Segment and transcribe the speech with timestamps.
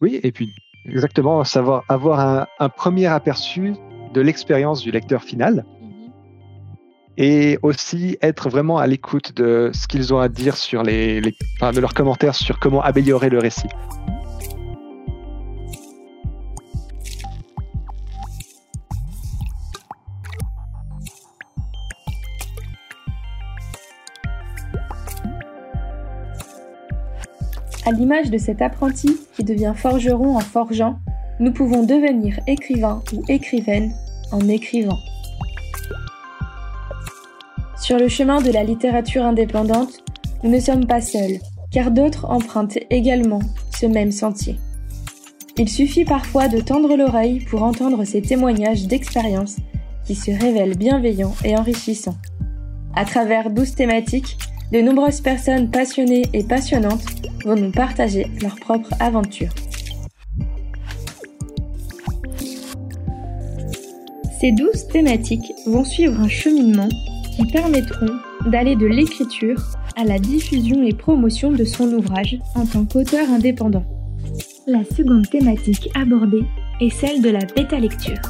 [0.00, 0.48] Oui, et puis
[0.86, 3.74] exactement, savoir avoir un, un premier aperçu
[4.14, 6.10] de l'expérience du lecteur final Mhm.
[7.18, 11.34] et aussi être vraiment à l'écoute de ce qu'ils ont à dire sur les, les-
[11.56, 13.68] enfin, de leurs commentaires sur comment améliorer le récit.
[27.90, 31.00] À l'image de cet apprenti qui devient forgeron en forgeant,
[31.40, 33.90] nous pouvons devenir écrivain ou écrivaine
[34.30, 34.98] en écrivant.
[37.76, 40.04] Sur le chemin de la littérature indépendante,
[40.44, 41.40] nous ne sommes pas seuls,
[41.72, 43.40] car d'autres empruntent également
[43.76, 44.60] ce même sentier.
[45.56, 49.56] Il suffit parfois de tendre l'oreille pour entendre ces témoignages d'expérience
[50.04, 52.18] qui se révèlent bienveillants et enrichissants.
[52.94, 54.38] À travers douze thématiques,
[54.72, 57.04] de nombreuses personnes passionnées et passionnantes
[57.44, 59.50] vont nous partager leur propre aventure.
[64.40, 66.88] Ces douze thématiques vont suivre un cheminement
[67.36, 69.60] qui permettront d'aller de l'écriture
[69.96, 73.84] à la diffusion et promotion de son ouvrage en tant qu'auteur indépendant.
[74.66, 76.44] La seconde thématique abordée
[76.80, 78.20] est celle de la bêta-lecture.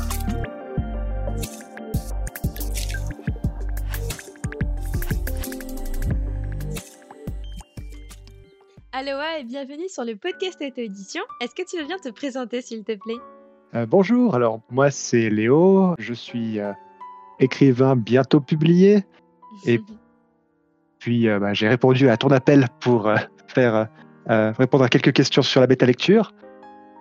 [8.93, 11.23] Aloha et bienvenue sur le podcast Auto Édition.
[11.41, 13.19] Est-ce que tu veux bien te présenter s'il te plaît?
[13.75, 16.73] Euh, bonjour, alors moi c'est Léo, je suis euh,
[17.39, 19.05] écrivain bientôt publié,
[19.67, 19.81] Et-
[20.99, 23.11] puis euh, bah, j'ai répondu à ton appel pour
[23.47, 23.89] faire
[24.27, 26.33] répondre à quelques questions sur la bêta lecture.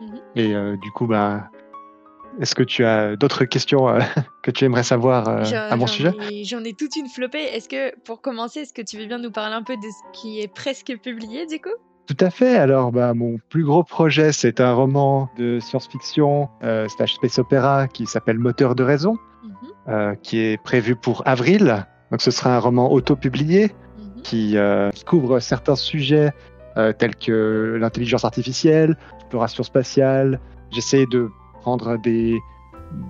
[0.01, 0.19] Mhm.
[0.35, 1.49] Et du coup, bah,
[2.39, 3.99] est-ce que tu as d'autres questions euh,
[4.43, 6.11] que tu aimerais savoir euh, à mon sujet?
[6.43, 7.43] J'en ai toute une flopée.
[7.43, 10.19] Est-ce que, pour commencer, est-ce que tu veux bien nous parler un peu de ce
[10.19, 11.69] qui est presque publié du coup?
[12.07, 12.55] Tout à fait.
[12.55, 17.87] Alors, bah, mon plus gros projet, c'est un roman de science-fiction euh, slash space opéra
[17.87, 19.53] qui s'appelle Moteur de raison, Mhm,
[19.87, 21.85] euh, qui est prévu pour avril.
[22.11, 24.21] Donc, ce sera un roman auto-publié mhm.
[24.21, 26.31] qui, euh, qui couvre certains sujets
[26.77, 30.39] euh, tels que l'intelligence artificielle, l'exploration spatiale.
[30.71, 31.29] J'essaie de
[31.69, 32.39] prendre des,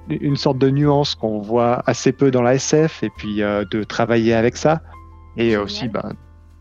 [0.09, 3.84] une sorte de nuance qu'on voit assez peu dans la SF et puis euh, de
[3.84, 4.81] travailler avec ça.
[5.38, 5.62] Et Génial.
[5.62, 6.12] aussi, bah,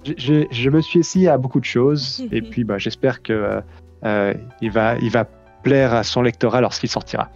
[0.04, 3.60] je, me suis essayé à beaucoup de choses et puis bah, j'espère que euh,
[4.04, 5.25] euh, il, va, il va
[5.64, 7.28] plaire à son lectorat lorsqu'il sortira.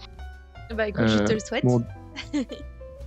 [0.77, 1.65] Bah écoute, je Euh, te le souhaite.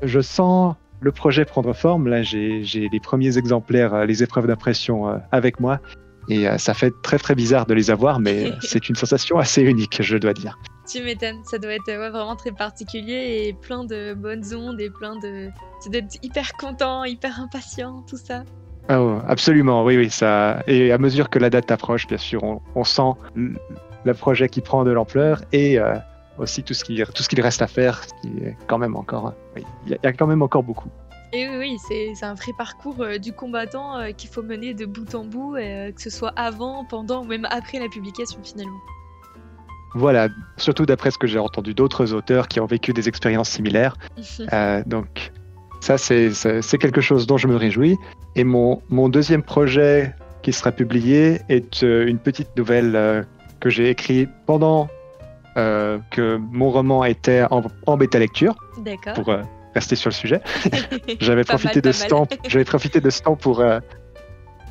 [0.03, 2.09] Je sens le projet prendre forme.
[2.09, 5.79] Là, j'ai les premiers exemplaires, les épreuves d'impression avec moi.
[6.27, 10.01] Et ça fait très très bizarre de les avoir, mais c'est une sensation assez unique,
[10.01, 10.59] je dois dire.
[10.91, 14.89] Tu m'étonnes, ça doit être ouais, vraiment très particulier et plein de bonnes ondes et
[14.89, 15.49] plein de.
[15.81, 18.43] Tu dois être hyper content, hyper impatient, tout ça.
[18.87, 20.09] Ah oh, absolument, oui, oui.
[20.11, 20.61] Ça...
[20.67, 24.61] Et à mesure que la date approche, bien sûr, on, on sent le projet qui
[24.61, 25.95] prend de l'ampleur et euh,
[26.37, 29.33] aussi tout ce qu'il reste à faire, ce qui est quand même encore.
[29.55, 30.89] oui, Il y, a- il y a quand même encore beaucoup.
[31.33, 34.75] Et oui, oui, c'est c'est un vrai parcours euh, du combattant euh, qu'il faut mener
[34.75, 38.39] de bout en bout, euh, que ce soit avant, pendant ou même après la publication
[38.43, 38.77] finalement.
[39.95, 43.95] Voilà, surtout d'après ce que j'ai entendu d'autres auteurs qui ont vécu des expériences similaires.
[44.53, 45.31] Euh, donc,
[45.79, 47.97] ça, c'est quelque chose dont je me réjouis.
[48.35, 50.13] Et mon, mon deuxième projet
[50.43, 53.23] qui sera publié est euh, une petite nouvelle euh,
[53.61, 54.89] que j'ai écrite pendant
[55.55, 59.13] que mon roman était en, en bêta lecture, D'accord.
[59.13, 59.33] pour
[59.73, 60.41] rester sur le sujet.
[61.21, 62.27] J'avais profité, mal, de ce temps-
[62.65, 63.63] profité de ce temps pour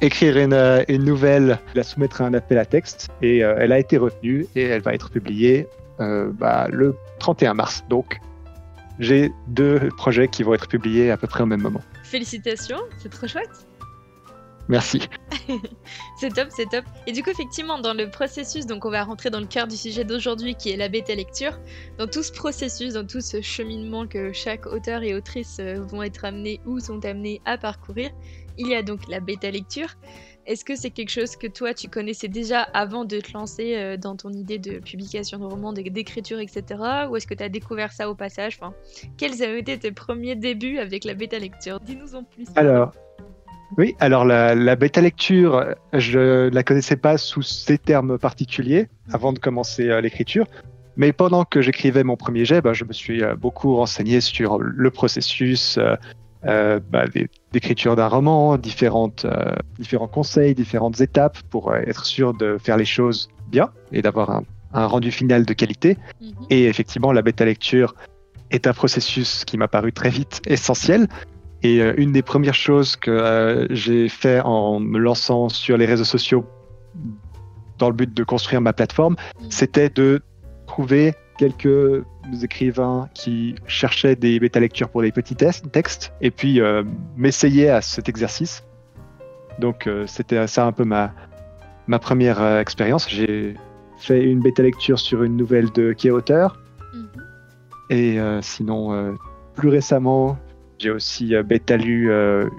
[0.04, 3.72] écrire une, euh, une nouvelle, la soumettre à un appel à texte, et euh, elle
[3.72, 5.66] a été retenue et elle va être publiée
[6.00, 7.84] euh, bah, le 31 mars.
[7.88, 8.20] Donc,
[8.98, 11.80] j'ai deux projets qui vont être publiés à peu près au même moment.
[12.04, 13.66] Félicitations, c'est trop chouette.
[14.68, 15.08] Merci.
[16.18, 16.86] C'est top, c'est top.
[17.06, 19.76] Et du coup, effectivement, dans le processus, donc on va rentrer dans le cœur du
[19.76, 21.58] sujet d'aujourd'hui qui est la bêta lecture.
[21.98, 26.24] Dans tout ce processus, dans tout ce cheminement que chaque auteur et autrice vont être
[26.24, 28.10] amenés ou sont amenés à parcourir,
[28.58, 29.88] il y a donc la bêta lecture.
[30.46, 33.96] Est-ce que c'est quelque chose que toi tu connaissais déjà avant de te lancer euh,
[33.96, 36.62] dans ton idée de publication de roman, de- d'écriture, etc.
[37.10, 38.58] Ou est-ce que tu as découvert ça au passage?
[38.60, 38.74] Enfin,
[39.16, 41.80] Quels avaient été tes premiers débuts avec la bêta lecture?
[41.80, 42.46] Dis-nous en plus.
[42.56, 42.92] Alors,
[43.78, 49.38] oui, alors la, bêta lecture, je la connaissais pas sous ces termes particuliers avant de
[49.38, 50.46] commencer euh, l'écriture.
[50.96, 54.58] Mais pendant que j'écrivais mon premier jet, bah, je me suis euh, beaucoup renseigné sur
[54.58, 55.78] le processus
[56.46, 62.04] euh, bah, des- d'écriture d'un roman, différentes, euh, différents conseils, différentes étapes pour euh, être
[62.04, 64.42] sûr de faire les choses bien et d'avoir un,
[64.72, 65.96] un rendu final de qualité.
[66.20, 66.32] Mhm.
[66.50, 67.94] Et effectivement, la bêta lecture
[68.50, 71.08] est un processus qui m'a paru très vite essentiel.
[71.62, 76.04] Et euh, une des premières choses que j'ai fait en me lançant sur les réseaux
[76.04, 76.44] sociaux
[77.78, 79.50] dans le but de construire ma plateforme, Mhm.
[79.50, 80.20] c'était de
[80.66, 82.04] trouver quelques
[82.42, 86.82] écrivains qui cherchaient des bêta-lectures pour des petits textes, et puis euh,
[87.16, 88.64] m'essayer à cet exercice.
[89.58, 91.12] Donc euh, c'était ça un peu ma,
[91.86, 93.08] ma première euh, expérience.
[93.08, 93.54] J'ai
[93.98, 96.60] fait une bêta-lecture sur une nouvelle de qui est auteur,
[96.92, 97.08] Mhm.
[97.90, 99.16] et euh, sinon,
[99.54, 100.38] plus récemment,
[100.78, 102.10] j'ai aussi bêta-lu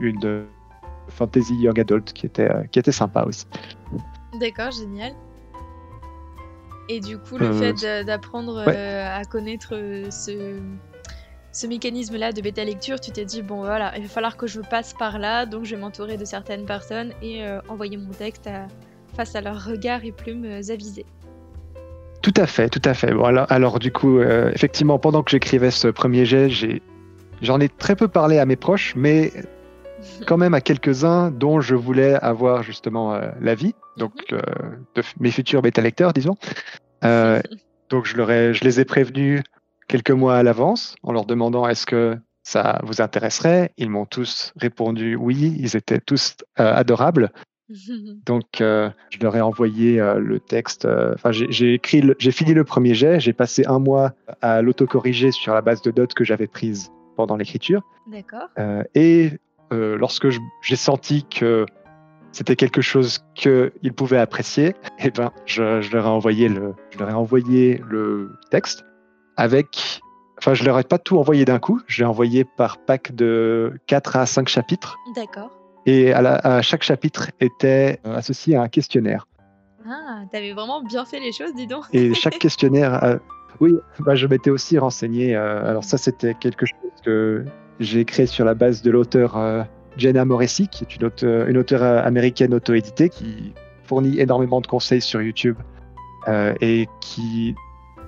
[0.01, 0.43] une
[1.07, 3.45] fantasy young adult qui était, qui était sympa aussi.
[4.39, 5.13] D'accord, génial.
[6.89, 8.75] Et du coup, le Euh, fait d'a- d'apprendre ouais.
[8.75, 10.59] euh, à connaître euh, ce,
[11.51, 14.61] ce mécanisme-là de bêta lecture, tu t'es dit, bon voilà, il va falloir que je
[14.61, 18.45] passe par là, donc je vais m'entourer de certaines personnes et euh, envoyer mon texte
[18.47, 18.67] à-
[19.15, 21.05] face à leurs regards et plumes avisés.
[22.21, 23.13] Tout à fait, tout à fait.
[23.13, 26.49] Bon, alors, alors, du coup, effectivement, pendant que j'écrivais ce premier jet,
[27.41, 29.31] j'en ai très peu parlé à mes proches, mais
[30.27, 34.39] quand même à quelques-uns dont je voulais avoir justement euh, l'avis, donc euh,
[34.95, 36.35] de mes futurs bêta-lecteurs, disons.
[37.03, 37.41] Euh,
[37.89, 39.41] donc je, leur ai- je les ai prévenus
[39.87, 43.71] quelques mois à l'avance en leur demandant est-ce que ça vous intéresserait.
[43.77, 47.31] Ils m'ont tous répondu oui, ils étaient tous euh, adorables.
[48.25, 50.87] Donc, euh, je leur ai envoyé euh, le texte.
[51.15, 53.19] Enfin, j'ai écrit, j'ai fini le premier jet.
[53.19, 57.35] J'ai passé un mois à l'autocorriger sur la base de notes que j'avais prises pendant
[57.37, 57.81] l'écriture.
[58.07, 58.49] D'accord.
[58.93, 59.31] Et
[59.73, 60.27] euh, lorsque
[60.61, 61.65] j'ai senti que
[62.31, 66.99] c'était quelque chose qu'ils pouvaient apprécier, eh ben, je, je leur ai envoyé le, je
[66.99, 68.83] leur ai envoyé le texte
[69.37, 69.99] avec.
[70.37, 71.81] Enfin, je leur ai pas tout envoyé d'un coup.
[71.87, 74.97] Je l'ai envoyé par pack de 4 à 5 chapitres.
[75.15, 75.49] D'accord.
[75.85, 79.27] Et à, la- à chaque chapitre était euh, associé à un questionnaire.
[79.87, 81.83] Ah, t'avais vraiment bien fait les choses, dis donc.
[81.93, 83.17] Et chaque questionnaire, euh,
[83.61, 85.35] oui, bah, je m'étais aussi renseigné.
[85.35, 87.45] euh, alors ça, c'était quelque chose que
[87.79, 89.63] j'ai créé sur la base de l'auteur euh,
[89.97, 94.67] Jenna Moresi, qui est une auteure, une auteure euh, américaine auto-éditée, qui fournit énormément de
[94.67, 95.57] conseils sur YouTube
[96.27, 97.55] euh, et qui,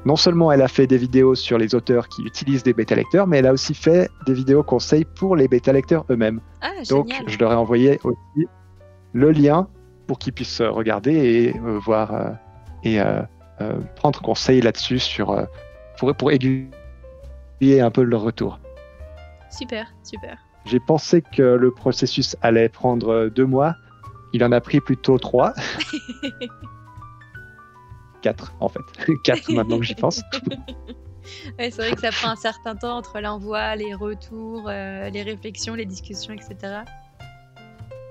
[0.06, 3.38] non seulement elle a fait des vidéos sur les auteurs qui utilisent des bêta-lecteurs, mais
[3.38, 6.42] elle a aussi fait des vidéos conseils pour les bêta-lecteurs eux-mêmes.
[6.62, 7.30] Ah, Donc, génial.
[7.30, 8.48] je leur ai envoyé aussi
[9.14, 9.68] le lien
[10.08, 12.38] pour qu'ils puissent regarder et euh, voir
[12.84, 13.00] et
[13.96, 15.48] prendre conseil là-dessus sur
[15.98, 16.70] pour, pour aiguiller
[17.82, 18.60] un peu leur retour.
[19.50, 20.38] Super, super.
[20.66, 23.76] J'ai pensé que le processus allait prendre deux mois.
[24.34, 25.54] Il en a pris plutôt trois.
[28.22, 28.82] Quatre, en fait.
[29.24, 30.22] Quatre maintenant que j'y pense.
[31.60, 35.24] Ouais, c'est vrai que ça prend un certain temps entre l'envoi, les retours, euh, les
[35.24, 36.84] réflexions, les discussions, etc.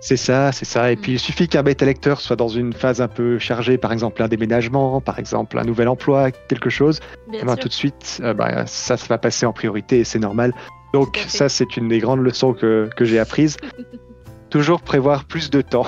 [0.02, 0.92] C'est ça, c'est ça.
[0.92, 1.00] Et Mm.
[1.00, 4.22] puis il suffit qu'un bêta lecteur soit dans une phase un peu chargée, par exemple
[4.22, 7.00] un déménagement, par exemple un nouvel emploi, quelque chose.
[7.30, 10.04] Bien eh ben, tout de suite, euh, bah, ça, ça va passer en priorité et
[10.04, 10.52] c'est normal.
[10.96, 13.58] Donc ça, c'est une des grandes leçons que, que j'ai apprises.
[14.48, 15.84] Toujours prévoir plus de temps,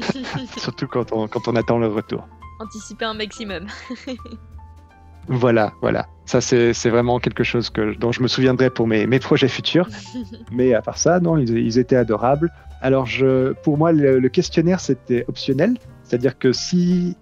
[0.56, 2.26] surtout quand on, quand on attend le retour.
[2.58, 3.68] Anticiper un maximum.
[5.28, 6.08] Voilà, voilà.
[6.24, 9.86] Ça, c'est vraiment quelque chose que, dont je me souviendrai pour mes, mes projets futurs.
[10.50, 12.50] Mais à part ça, non, ils, ils étaient adorables.
[12.80, 15.76] Alors, je, pour moi, le, le questionnaire, c'était optionnel.
[16.02, 17.16] C'est-à-dire que si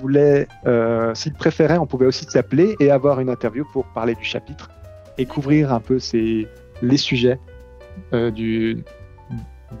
[0.00, 4.24] voulaient, euh, s'ils préféraient, on pouvait aussi s'appeler et avoir une interview pour parler du
[4.24, 4.70] chapitre
[5.18, 6.46] et couvrir un peu ces,
[6.82, 7.38] les sujets
[8.12, 8.84] euh, du,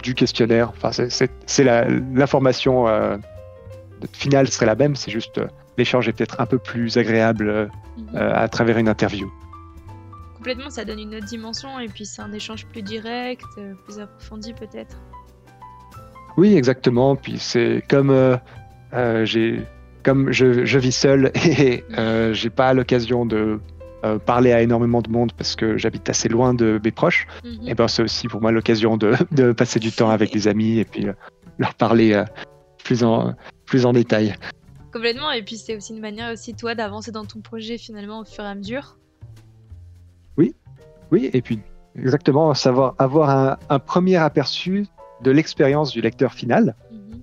[0.02, 0.70] du questionnaire.
[0.76, 1.64] Enfin, c'est-
[2.12, 3.16] l'information euh,
[4.12, 5.46] finale serait la même, c'est juste euh,
[5.76, 8.16] l'échange est peut-être un peu plus agréable Mhm.
[8.16, 9.28] à travers une interview.
[10.36, 13.42] Complètement, ça donne une autre dimension et puis c'est un échange plus direct,
[13.84, 14.96] plus approfondi peut-être.
[16.36, 17.16] Oui, exactement.
[17.16, 18.36] Puis c'est comme euh,
[18.94, 19.62] euh, j'ai
[20.04, 23.58] comme je, je vis seul et euh, j'ai pas l'occasion de
[24.04, 27.26] euh, parler à énormément de monde parce que j'habite assez loin de mes proches.
[27.44, 27.68] Mhm.
[27.68, 30.78] Et ben c'est aussi pour moi l'occasion de, de passer du temps avec des amis
[30.78, 31.12] et puis euh,
[31.58, 32.24] leur parler euh,
[32.84, 33.34] plus en
[33.66, 34.34] plus en détail.
[34.92, 38.24] Complètement, et puis c'est aussi une manière aussi toi d'avancer dans ton projet finalement au
[38.24, 38.96] fur et à mesure.
[41.10, 41.58] Oui, et puis
[41.96, 44.84] exactement savoir avoir un, un premier aperçu
[45.22, 46.74] de l'expérience du lecteur final.
[46.92, 47.20] Mhm.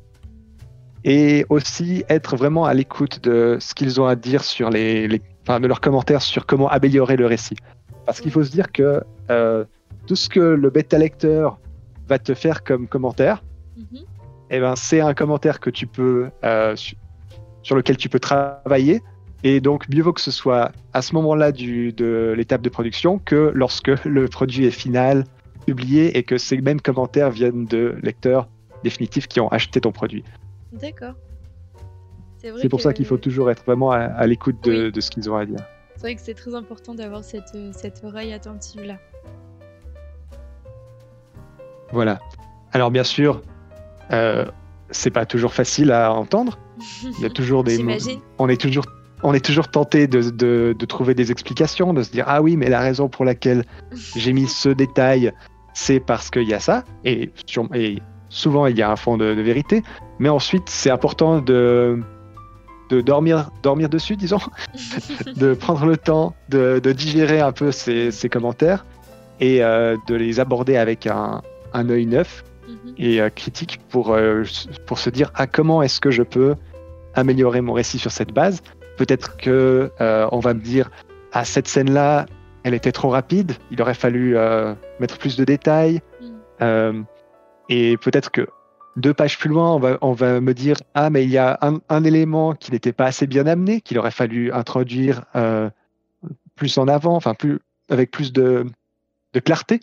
[1.04, 5.22] et aussi être vraiment à l'écoute de ce qu'ils ont à dire sur les, les-
[5.48, 7.56] enfin, de leurs commentaires sur comment améliorer le récit.
[8.06, 9.64] Parce qu'il faut se dire que euh,
[10.08, 11.60] tout ce que le bêta lecteur
[12.08, 13.44] va te faire comme commentaire,
[13.78, 14.00] Mhm.
[14.52, 16.96] eh ben, c'est un commentaire que tu peux, euh, su-
[17.64, 19.02] sur lequel tu peux travailler.
[19.44, 23.52] Et donc, mieux vaut que ce soit à ce moment-là de l'étape de production que
[23.54, 25.26] lorsque le produit est final,
[25.66, 28.48] publié, et que ces mêmes commentaires viennent de lecteurs
[28.84, 30.24] définitifs qui ont acheté ton produit.
[30.74, 31.16] D'accord.
[32.62, 34.92] C'est pour ça qu'il faut toujours être vraiment à, à l'écoute de, Oui.
[34.92, 35.60] de ce qu'ils ont à dire.
[35.96, 38.98] C'est vrai que c'est très important d'avoir cette, euh, cette oreille attentive là.
[41.92, 42.20] Voilà.
[42.74, 43.42] Alors bien sûr,
[44.12, 44.46] euh,
[44.90, 46.60] c'est pas toujours facile à entendre
[47.04, 47.84] Il y a toujours des.
[48.38, 48.86] On est toujours
[49.24, 52.58] on est toujours tenté de, de, de, trouver des explications, de se dire ah oui,
[52.58, 53.64] mais la raison pour laquelle
[54.16, 55.32] j'ai mis ce détail,
[55.74, 59.18] c'est parce qu'il y a ça, et, sur, et, souvent il y a un fond
[59.18, 59.82] de, de vérité,
[60.20, 62.04] mais ensuite c'est important de,
[62.90, 64.40] de dormir, dormir dessus, disons,
[65.36, 68.86] de prendre le temps de, de digérer un peu ces, ces commentaires
[69.40, 71.42] et euh, de les aborder avec un,
[71.74, 72.94] un œil neuf Mhm.
[72.98, 74.44] et euh, critique pour, euh,
[74.86, 76.56] pour se dire ah, comment est-ce que je peux
[77.14, 78.62] améliorer mon récit sur cette base?
[78.98, 80.90] Peut-être que on va me dire
[81.34, 82.26] ah cette scène-là,
[82.64, 84.36] elle était trop rapide, il aurait fallu
[85.00, 86.02] mettre plus de détails.
[86.22, 86.26] Mm.
[86.62, 87.02] Euh,
[87.70, 88.48] et peut-être que
[88.96, 91.58] deux pages plus loin, on va, on va me dire ah mais il y a
[91.62, 95.70] un, un élément qui n'était pas assez bien amené, qu'il aurait fallu introduire euh,
[96.56, 97.60] plus en avant, enfin plus
[97.90, 98.66] avec plus de,
[99.34, 99.80] de clarté.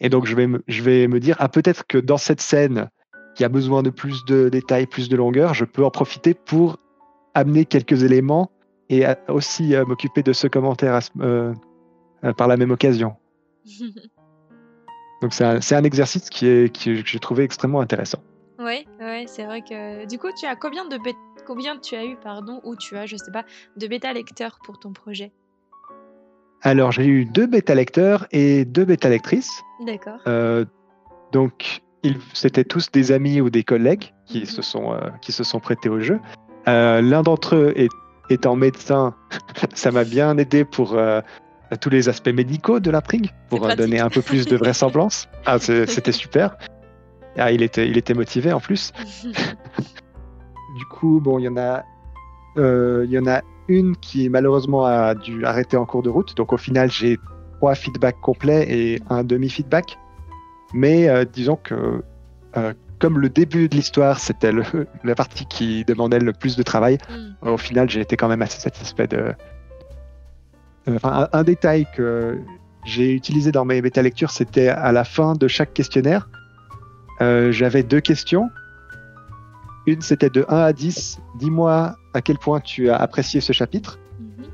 [0.00, 2.88] Et donc je vais me, je vais me dire ah peut-être que dans cette scène
[3.34, 6.78] qui a besoin de plus de détails, plus de longueur, je peux en profiter pour
[7.34, 8.50] amener quelques éléments
[8.88, 11.52] et à- aussi euh, m'occuper de ce commentaire à euh,
[12.24, 13.16] euh, par la même occasion.
[15.22, 18.18] Donc c'est un, exercice qui est, qui, que j'ai trouvé extrêmement intéressant.
[18.58, 20.06] Ouais, ouais, c'est vrai que.
[20.06, 20.98] Du coup, tu as combien de
[21.46, 23.44] combien tu as eu, pardon, ou tu as, je sais pas,
[23.76, 25.32] de bêta lecteurs pour ton projet?
[26.62, 29.62] Alors j'ai eu deux bêta lecteurs et deux bêta lectrices.
[29.86, 30.18] D'accord.
[30.26, 30.64] Euh,
[31.32, 34.46] donc ils, c'était tous des amis ou des collègues qui, Mhm.
[34.46, 36.18] se, sont, euh, qui se sont prêtés au jeu.
[36.66, 37.88] Euh, L'un d'entre eux est,
[38.30, 39.14] étant médecin,
[39.74, 40.98] ça m'a bien aidé pour
[41.80, 43.78] tous les aspects médicaux de l'intrigue, pour euh, pratique.
[43.84, 45.28] donner un peu plus de vraisemblance.
[45.46, 46.56] Ah, c'était super.
[47.38, 48.92] Ah, il, était, il était motivé en plus.
[50.76, 51.84] Du coup, bon, il y en a,
[52.58, 56.36] euh, il y en a une qui malheureusement a dû arrêter en cours de route.
[56.36, 57.18] Donc au final, j'ai
[57.56, 59.96] trois feedbacks complets et un demi-feedback.
[60.74, 62.02] Mais euh, disons que
[62.58, 64.52] euh, comme le début de l'histoire, c'était
[65.04, 67.48] la partie qui demandait le plus de travail, Mm.
[67.48, 69.32] au final, j'ai été quand même assez satisfait de.
[70.88, 72.38] Enfin, un, un détail que
[72.84, 76.28] j'ai utilisé dans mes bêta lectures, c'était à la fin de chaque questionnaire,
[77.20, 78.50] euh, j'avais deux questions.
[79.86, 81.18] Une, c'était de 1 à 10.
[81.38, 83.98] Dis-moi à quel point tu as apprécié ce chapitre.
[84.18, 84.44] Mhm.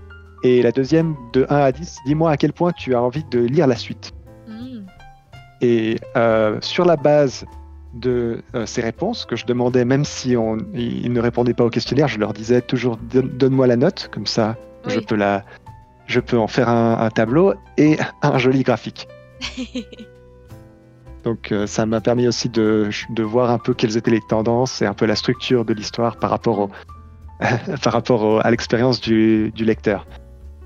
[0.42, 3.40] Et la deuxième, de 1 à 10, dis-moi à quel point tu as envie de
[3.40, 4.12] lire la suite.
[4.48, 4.80] Mm.
[5.60, 7.46] Et euh, sur la base
[7.94, 11.70] de euh, ces réponses que je demandais, même si on, ils ne répondaient pas au
[11.70, 14.56] questionnaire, je leur disais toujours Donne- donne-moi la note, comme ça
[14.88, 15.44] je peux la,
[16.06, 19.06] je peux en faire un, un tableau et un joli graphique.
[21.24, 24.86] Donc euh, ça m'a permis aussi de, voir un peu quelles étaient les tendances et
[24.86, 26.68] un peu la structure de l'histoire par rapport,
[27.82, 30.06] par rapport à l'expérience du, du lecteur.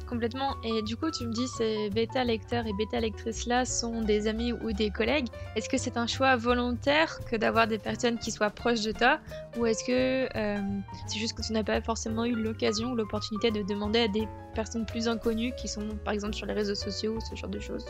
[0.07, 0.55] Complètement.
[0.63, 4.29] Et du coup, tu me dis ces bêta lecteurs et bêta lectrices là sont des
[4.29, 5.27] amis ou des collègues.
[5.57, 9.19] Est-ce que c'est un choix volontaire que d'avoir des personnes qui soient proches de toi
[9.59, 13.51] ou est-ce que euh, c'est juste que tu n'as pas forcément eu l'occasion ou l'opportunité
[13.51, 17.17] de demander à des personnes plus inconnues qui sont par exemple sur les réseaux sociaux
[17.17, 17.87] ou ce genre de choses?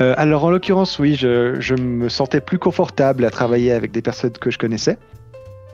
[0.00, 4.02] Euh, alors en l'occurrence, oui, je, je me sentais plus confortable à travailler avec des
[4.02, 4.98] personnes que je connaissais,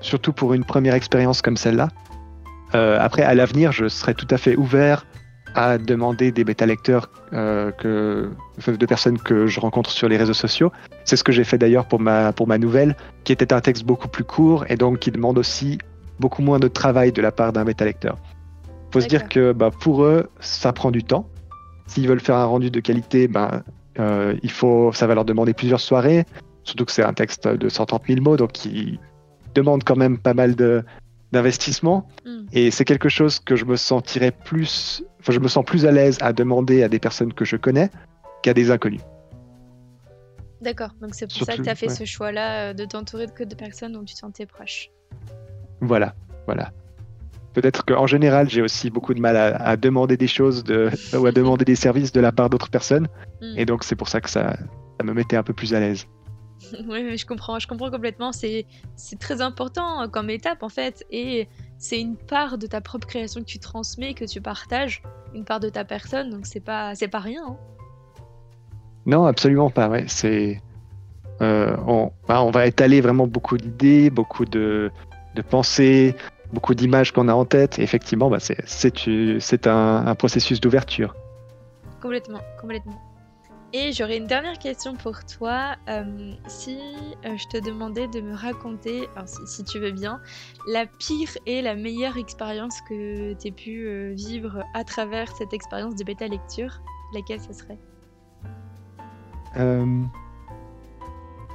[0.01, 1.89] surtout pour une première expérience comme celle-là.
[2.75, 5.07] Euh, après, à l'avenir, je serais tout à fait ouvert
[5.55, 8.31] à demander des bêta-lecteurs euh, que,
[8.67, 10.71] de personnes que je rencontre sur les réseaux sociaux.
[11.05, 13.85] C'est ce que j'ai fait d'ailleurs pour ma, pour ma nouvelle, qui était un texte
[13.85, 15.79] beaucoup plus court et donc qui demande aussi
[16.21, 18.19] beaucoup moins de travail de la part d'un bêta-lecteur.
[18.91, 21.27] faut se dire que bah, pour eux, ça prend du temps.
[21.87, 23.61] S'ils veulent faire un rendu de qualité, ben, euh,
[23.99, 26.25] il faut, ça va leur demander plusieurs soirées,
[26.65, 28.99] surtout que c'est un texte de 130 000 mots, donc qui
[29.55, 30.85] demande quand même pas mal de-
[31.33, 32.07] d'investissement.
[32.25, 32.47] Hmm.
[32.53, 35.93] Et c'est quelque chose que je me sentirais plus, enfin, je me sens plus à
[35.93, 37.91] l'aise à demander à des personnes que je connais
[38.43, 39.03] qu'à des inconnus.
[40.61, 41.95] D'accord, donc c'est pour ça que tu as fait ouais.
[41.95, 44.91] ce choix-là euh, de t'entourer que de personnes dont tu te sentais proche.
[45.81, 46.15] Voilà,
[46.47, 46.71] voilà.
[47.57, 51.25] Peut-être qu'en général, j'ai aussi beaucoup de mal à, à demander des choses de, ou
[51.25, 53.09] à demander des services de la part d'autres personnes.
[53.41, 53.55] Hmm.
[53.57, 54.59] Et donc, c'est pour ça que ça,
[54.99, 56.07] ça me mettait un peu plus à l'aise.
[56.87, 58.33] Oui, mais je comprends, je comprends complètement.
[58.33, 58.67] C'est,
[59.19, 61.49] très important euh, comme étape en fait, et
[61.79, 65.03] c'est une part de ta propre création que tu transmets, que tu partages,
[65.35, 67.43] une part de ta personne, donc c'est pas, c'est pas rien.
[67.47, 67.57] hein.
[69.07, 69.89] Non, absolument pas.
[69.89, 70.05] Ouais.
[70.09, 70.61] C'est,
[71.41, 74.91] euh, on, bah, on va étaler vraiment beaucoup d'idées, beaucoup de,
[75.35, 76.15] de pensées,
[76.53, 77.79] beaucoup d'images qu'on a en tête.
[77.79, 81.15] Et effectivement, bah, c'est, un, un processus d'ouverture.
[82.01, 83.01] Complètement, complètement.
[83.73, 85.75] Et j'aurais une dernière question pour toi.
[85.89, 86.79] Euh, si
[87.25, 90.21] euh, je te demandais de me raconter, alors si, si tu veux bien,
[90.69, 95.53] la pire et la meilleure expérience que tu aies pu euh, vivre à travers cette
[95.53, 96.81] expérience de bêta lecture,
[97.13, 97.79] laquelle ce serait?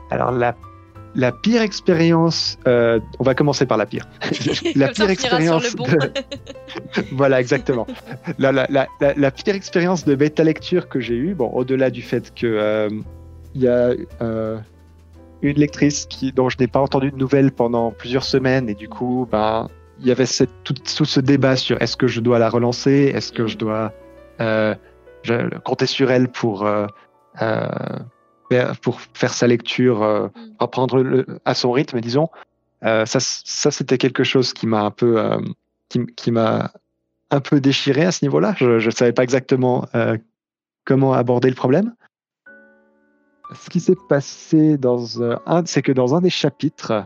[0.09, 0.55] Alors, la
[1.15, 4.07] la pire expérience, euh, on va commencer par la pire.
[4.75, 5.75] la pire expérience.
[5.75, 5.85] Bon.
[5.85, 6.11] De...
[7.11, 7.85] voilà, exactement.
[8.37, 12.01] La, la, la, la, pire expérience de bêta lecture que j'ai eue, bon, au-delà du
[12.01, 12.89] fait que euh,
[13.55, 14.57] il y a euh,
[15.41, 18.87] une lectrice qui, dont je n'ai pas entendu de nouvelles pendant plusieurs semaines, et du
[18.87, 19.67] coup, ben,
[19.99, 23.11] il y avait cette, tout, tout, ce débat sur est-ce que je dois la relancer,
[23.13, 23.93] est-ce que je dois
[24.39, 26.65] je, compter sur elle pour
[28.81, 30.31] pour faire sa lecture, euh, mm.
[30.59, 32.29] reprendre le, à son rythme, disons.
[32.83, 35.39] Euh, ça, ça c'était quelque chose qui m'a un peu, euh,
[35.89, 36.71] qui, qui m'a
[37.29, 38.55] un peu déchiré à ce niveau-là.
[38.57, 39.85] Je ne savais pas exactement
[40.83, 41.93] comment aborder le problème.
[43.53, 47.05] Ce qui s'est passé dans un, c'est que dans un des chapitres,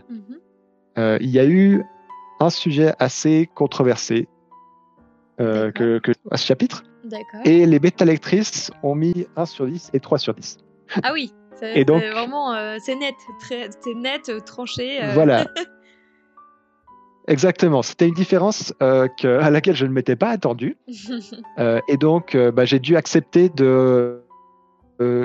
[0.97, 1.17] mm-hmm.
[1.21, 1.83] il y a eu
[2.39, 4.27] un sujet assez controversé
[5.37, 6.83] que, que, à ce chapitre.
[7.43, 10.57] Et les bêta lectrices ont mis 1 sur 10 et 3 sur 10.
[11.03, 13.15] Ah oui, c'est vraiment euh, c'est net,
[13.49, 15.03] c'est net, euh, tranché.
[15.03, 15.11] Euh.
[15.13, 15.45] Voilà.
[17.27, 20.77] Exactement, c'était une différence que, à laquelle je ne m'étais pas attendu.
[21.87, 24.21] et donc, bah, j'ai dû accepter de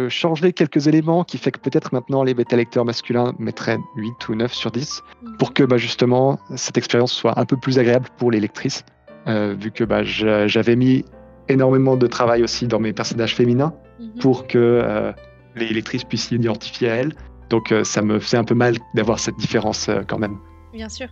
[0.08, 4.50] changer quelques éléments qui fait que peut-être maintenant les bêta-lecteurs masculins mettraient 8 ou 9
[4.50, 5.36] sur 10 mhm.
[5.36, 8.82] pour que bah, justement cette expérience soit un peu plus agréable pour les lectrices.
[9.26, 11.04] vu que bah, j'avais mis
[11.50, 14.20] énormément de travail aussi dans mes personnages féminins mhm.
[14.20, 15.12] pour que
[15.56, 17.14] les lectrices puissent s'identifier à elle.
[17.48, 20.38] Donc euh, ça me faisait un peu mal d'avoir cette différence euh, quand même.
[20.72, 21.08] Bien sûr.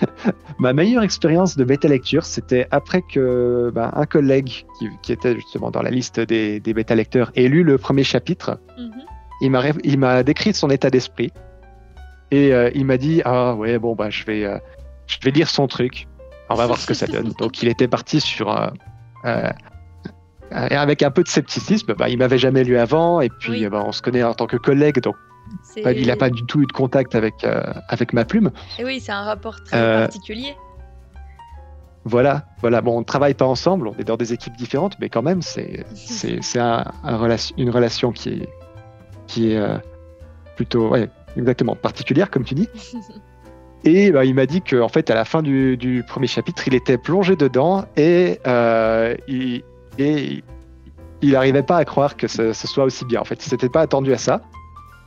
[0.58, 4.64] Ma meilleure expérience de bêta lecture, c'était après que bah, un collègue
[5.02, 8.58] qui, était justement dans la liste des, des bêta lecteurs ait lu le premier chapitre.
[8.78, 9.80] Mm-hmm.
[9.84, 11.30] Il m'a décrit son état d'esprit
[12.30, 14.48] et euh, il m'a dit ah ouais bon bah je vais
[15.06, 16.08] je vais lire son truc.
[16.48, 17.32] On va voir ce que ça donne.
[17.38, 18.50] Donc il était parti sur
[19.26, 19.50] euh,
[20.52, 23.82] et avec un peu de scepticisme, bah, il m'avait jamais lu avant, et puis bah,
[23.84, 25.16] on se connaît en tant que collègue, donc
[25.82, 28.50] bah, il n'a pas du tout eu de contact avec, euh, avec ma plume.
[28.78, 30.54] Et oui, c'est un rapport très euh, particulier.
[32.04, 32.80] Voilà, voilà.
[32.80, 35.42] Bon, on ne travaille pas ensemble, on est dans des équipes différentes, mais quand même,
[35.42, 35.84] c'est
[36.56, 38.48] un, relation, une relation qui est,
[39.26, 39.60] qui est
[40.54, 42.68] plutôt, ouais, exactement, particulière, comme tu dis.
[43.84, 46.98] Et il m'a dit qu'en fait, à la fin du, du, premier chapitre, il était
[46.98, 48.40] plongé dedans et
[49.28, 49.62] il,
[49.98, 50.42] et
[51.22, 53.20] il n'arrivait pas à croire que ce, soit aussi bien.
[53.20, 54.42] En fait, il s'était pas attendu à ça.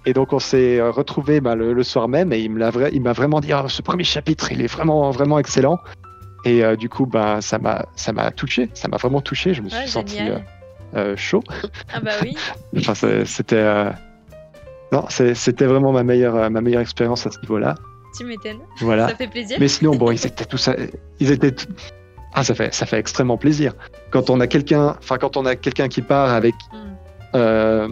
[0.06, 3.68] Et donc on s'est retrouvé bah, le, soir même et il m'a vraiment dit oh,
[3.68, 5.78] ce premier chapitre il est vraiment vraiment excellent.
[6.46, 8.70] Et euh, du coup bah ça m'a ça m'a touché.
[8.74, 9.54] Ça m'a vraiment touché.
[9.54, 10.40] Je me suis senti euh,
[10.96, 11.44] euh, chaud.
[11.94, 12.36] Ah bah oui.
[13.26, 13.92] C'était
[14.92, 17.76] non c'était vraiment ma meilleure ma meilleure expérience à ce niveau là
[18.18, 18.62] tu m'étonnes.
[18.80, 19.10] Voilà.
[19.10, 19.58] Ça fait plaisir.
[19.60, 20.70] Mais sinon bon ils étaient tous
[21.20, 21.54] ils étaient
[22.34, 23.74] ah, ça fait, ça fait extrêmement plaisir.
[24.12, 26.78] Quand on a quelqu'un, enfin, quand on a quelqu'un qui part avec, mm.
[27.36, 27.90] euh,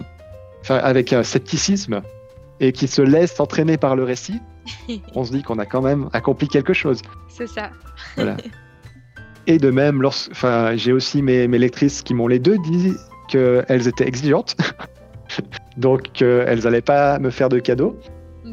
[0.68, 2.02] avec un scepticisme
[2.60, 4.40] et qui se laisse entraîner par le récit,
[5.14, 7.02] on se dit qu'on a quand même accompli quelque chose.
[7.28, 7.70] C'est ça.
[8.16, 8.36] Voilà.
[9.46, 12.92] Et de même, enfin, j'ai aussi mes, mes, lectrices qui m'ont les deux dit
[13.28, 14.54] qu'elles étaient exigeantes,
[15.78, 17.98] donc euh, elles n'allaient pas me faire de cadeaux.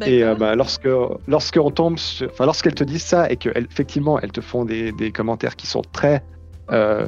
[0.06, 0.88] Et euh, bah, lorsque
[1.28, 5.56] lorsqu'on tombe, enfin lorsqu'elles te disent ça et qu'effectivement elles te font des, des, commentaires
[5.56, 6.24] qui sont très
[6.72, 7.08] euh,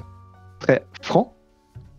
[0.60, 1.32] très francs,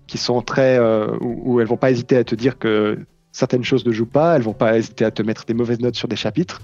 [0.07, 2.99] qui sont très euh, où, elles vont pas hésiter à te dire que
[3.33, 5.97] certaines choses ne jouent pas, elles vont pas hésiter à te mettre des mauvaises notes
[5.97, 6.61] sur des chapitres.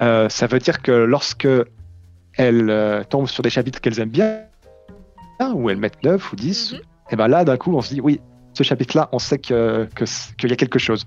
[0.00, 1.48] ça veut dire que lorsque
[2.34, 4.40] elles tombent sur des chapitres qu'elles aiment bien,
[5.54, 6.78] où elles mettent 9 ou 10, mhm.
[7.10, 8.20] et ben là d'un coup on se dit oui,
[8.54, 9.88] ce chapitre-là, on sait que
[10.38, 11.06] qu'il y a quelque chose.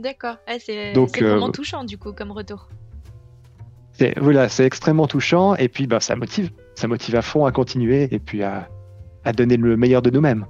[0.00, 0.36] D'accord.
[0.58, 2.68] c'est vraiment euh, touchant du coup comme retour.
[4.16, 6.50] Voilà, c'est extrêmement touchant et puis bah, ça motive.
[6.74, 8.68] Ça motive à fond à continuer et puis à,
[9.24, 10.46] à donner le meilleur de nous-mêmes.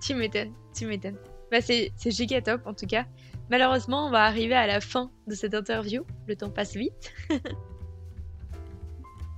[0.00, 1.16] Tu m'étonnes, tu m'étonnes.
[1.50, 3.04] Bah, c'est giga top en tout cas.
[3.50, 6.04] Malheureusement, on va arriver à la fin de cette interview.
[6.28, 7.12] Le temps passe vite.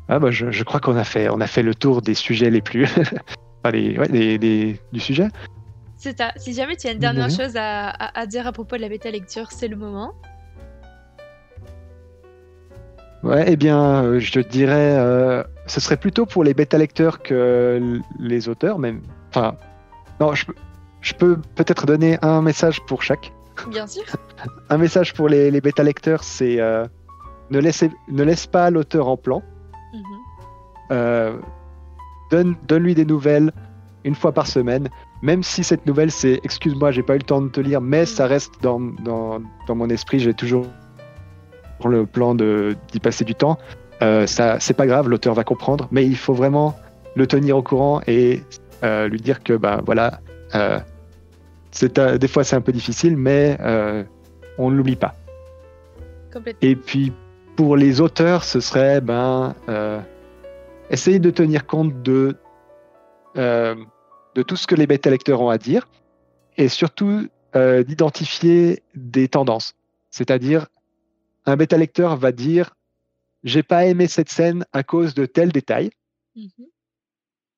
[0.09, 2.51] ah bah, je, je crois qu'on a fait, on a fait le tour des sujets
[2.51, 2.85] les plus.
[3.65, 5.29] enfin, les, ouais, du sujet.
[6.01, 6.33] C'est ça.
[6.37, 9.53] Si jamais tu as une dernière chose à, dire à propos de la bêta lecture,
[9.53, 10.15] c'est le moment.
[13.23, 17.23] Ouais, eh bien, euh, je te dirais, euh, ce serait plutôt pour les bêta lecteurs
[17.23, 19.03] que les auteurs, même.
[19.29, 19.57] Enfin,
[20.21, 20.47] non, je,
[21.03, 23.31] je peux peut-être donner un message pour chaque.
[23.69, 24.05] Bien sûr.
[24.71, 26.87] un message pour les, les bêta lecteurs, c'est euh,
[27.51, 29.43] ne, laissez, ne laisse pas l'auteur en plan.
[29.93, 31.41] Mhm.
[32.31, 33.53] donne, donne-lui des nouvelles
[34.05, 34.89] une fois par semaine
[35.23, 38.07] même si cette nouvelle c'est excuse-moi j'ai pas eu le temps de te lire mais
[38.07, 40.67] ça reste dans, dans, dans mon esprit j'ai toujours
[41.85, 43.59] le plan d'y passer du temps.
[44.03, 46.77] Euh, ça c'est pas grave l'auteur va comprendre mais il faut vraiment
[47.17, 48.43] le tenir au courant et
[48.83, 50.21] euh, lui dire que bah voilà
[50.55, 50.79] euh,
[51.71, 53.59] c'est des fois c'est un peu difficile mais
[54.59, 55.15] on ne l'oublie pas.
[56.61, 57.13] Et puis
[57.57, 60.01] pour les auteurs, ce serait ben, euh,
[60.91, 62.37] essayer de tenir compte de,
[63.37, 63.75] euh,
[64.35, 65.89] de tout ce que les bêta-lecteurs ont à dire
[66.57, 69.75] et surtout euh, d'identifier des tendances.
[70.11, 70.67] C'est-à-dire,
[71.47, 72.77] un bêta-lecteur va dire
[73.45, 75.91] J'ai pas aimé cette scène à cause de tel détail.
[76.37, 76.67] Mhm.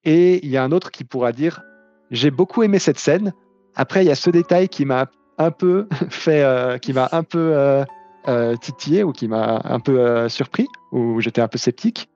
[0.04, 1.62] Et il y a un autre qui pourra dire
[2.10, 3.32] J'ai beaucoup aimé cette scène.
[3.74, 7.22] Après, il y a ce détail qui m'a un peu fait, euh, qui m'a un
[7.22, 7.84] peu
[8.28, 12.08] euh, titillé ou qui m'a un peu surpris, ou j'étais un peu sceptique.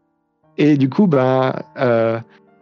[0.56, 1.52] Et du coup, ben,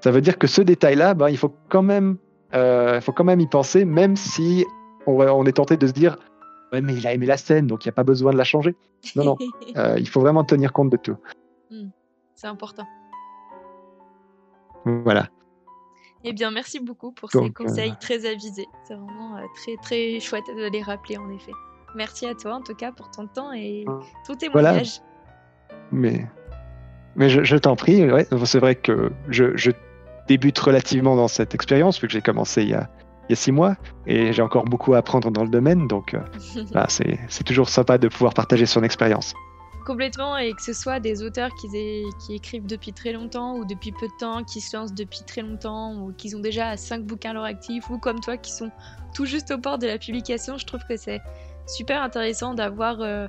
[0.05, 2.19] ça veut dire que ce détail-là, ben, il faut quand même,
[2.53, 4.67] euh, faut quand même y penser, même si
[5.07, 6.19] on, on est tenté de se dire,
[6.73, 8.45] ouais, mais il a aimé la scène, donc il n'y a pas besoin de la
[8.45, 8.77] changer.
[9.17, 9.39] Non, non,
[9.79, 11.17] euh, il faut vraiment tenir compte de tout.
[12.35, 12.87] C'est important.
[14.85, 15.29] Voilà.
[16.23, 18.67] Eh bien, merci beaucoup pour Donc, ces conseils très avisés.
[18.87, 21.53] C'est vraiment euh, très très chouette de les rappeler en effet.
[21.95, 23.87] Merci à toi en tout cas pour ton temps et
[24.27, 25.01] ton témoignage.
[25.93, 26.27] Mais,
[27.17, 29.71] mais je, je t'en prie, ouais, c'est vrai que je, je
[30.29, 32.89] débute relativement dans cette expérience, vu que j'ai commencé il y, a,
[33.29, 36.17] il y a six mois, et j'ai encore beaucoup à apprendre dans le domaine, donc
[36.73, 39.35] bah, c'est c'est toujours sympa de pouvoir partager son expérience.
[39.85, 41.69] Complètement, et que ce soit des auteurs qui,
[42.31, 45.95] écrivent depuis très longtemps ou depuis peu de temps, qui se lancent depuis très longtemps
[45.97, 48.71] ou qui ont déjà cinq bouquins à leur actif, ou comme toi qui sont
[49.15, 51.21] tout juste au port de la publication, je trouve que c'est
[51.67, 53.29] super intéressant d'avoir euh,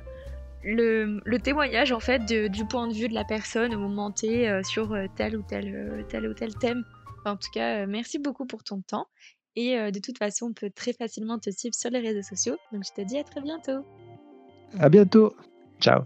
[0.66, 4.62] le, témoignage en fait du point de vue de la personne au moment T euh,
[4.62, 6.84] sur euh, tel ou tel, euh, tel ou tel thème.
[7.20, 9.06] Enfin, en tout cas, merci beaucoup pour ton temps.
[9.58, 12.56] Et de toute façon, on peut très facilement te suivre sur les réseaux sociaux.
[12.72, 13.86] Donc je te dis à très bientôt.
[14.78, 15.34] À bientôt.
[15.80, 16.02] Ciao.